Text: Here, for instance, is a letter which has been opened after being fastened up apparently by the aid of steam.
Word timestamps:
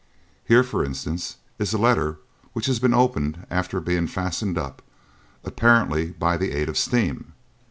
Here, 0.45 0.63
for 0.63 0.83
instance, 0.83 1.37
is 1.59 1.73
a 1.75 1.77
letter 1.77 2.17
which 2.53 2.65
has 2.65 2.79
been 2.79 2.91
opened 2.95 3.45
after 3.51 3.79
being 3.79 4.07
fastened 4.07 4.57
up 4.57 4.81
apparently 5.43 6.07
by 6.09 6.37
the 6.37 6.53
aid 6.53 6.69
of 6.69 6.75
steam. 6.79 7.33